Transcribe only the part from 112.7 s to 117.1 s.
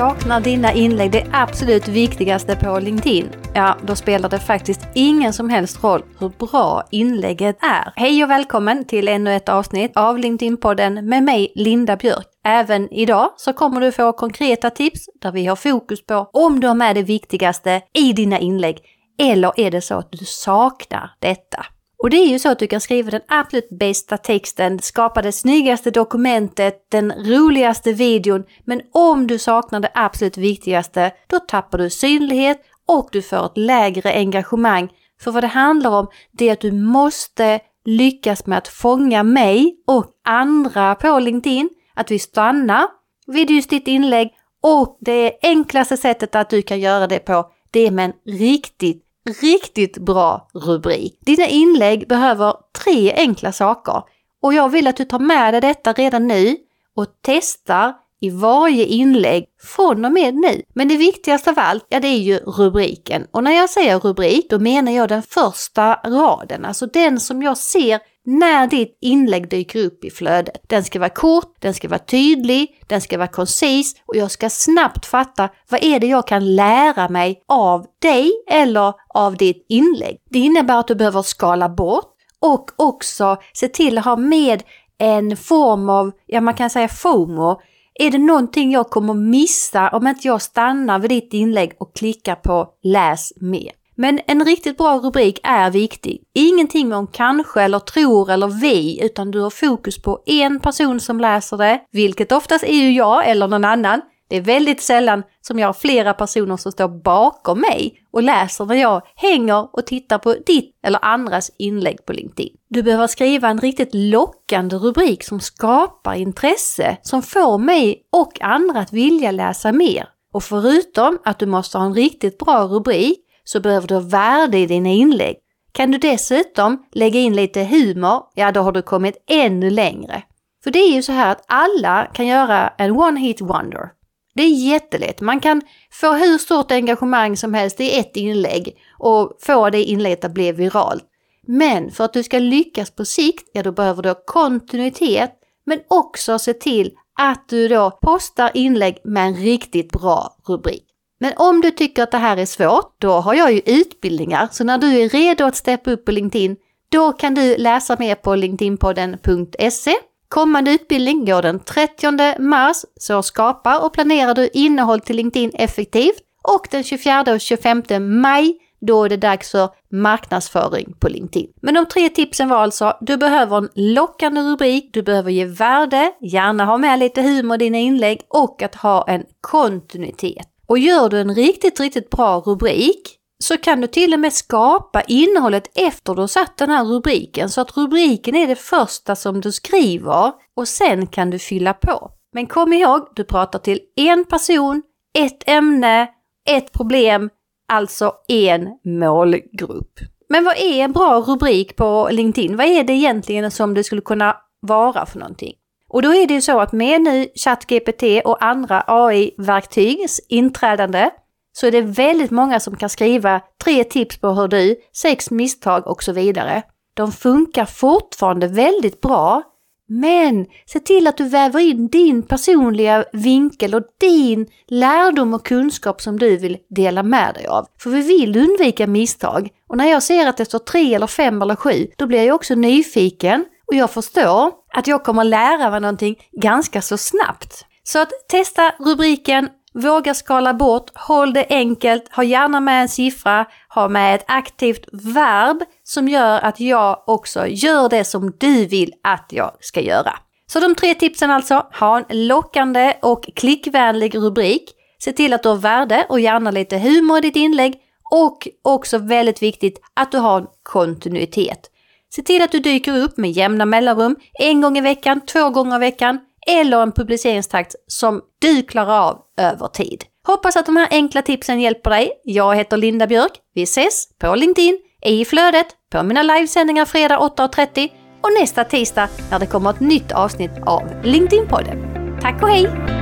behöver skriva en riktigt lockande rubrik som skapar intresse,